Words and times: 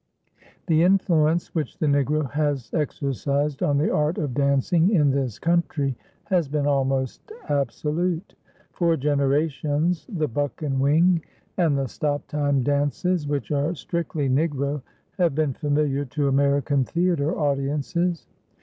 The 0.65 0.81
influence 0.81 1.53
which 1.53 1.77
the 1.77 1.85
Negro 1.85 2.27
has 2.31 2.73
exercised 2.73 3.61
on 3.61 3.77
the 3.77 3.91
art 3.93 4.17
of 4.17 4.33
dancing 4.33 4.89
in 4.89 5.11
this 5.11 5.37
country 5.37 5.95
has 6.23 6.47
been 6.49 6.65
almost 6.65 7.31
absolute. 7.49 8.33
For 8.71 8.97
generations 8.97 10.07
the 10.09 10.27
"buck 10.27 10.63
and 10.63 10.79
wing" 10.79 11.21
and 11.55 11.77
the 11.77 11.85
"stop 11.87 12.25
time" 12.25 12.63
dances, 12.63 13.27
which 13.27 13.51
are 13.51 13.75
strictly 13.75 14.27
Negro, 14.27 14.81
have 15.19 15.35
been 15.35 15.53
familiar 15.53 16.03
to 16.05 16.27
American 16.27 16.83
theatre 16.83 17.37
audiences. 17.37 18.25